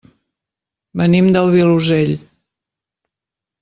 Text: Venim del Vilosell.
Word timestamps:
Venim 1.03 1.29
del 1.37 1.53
Vilosell. 1.59 2.17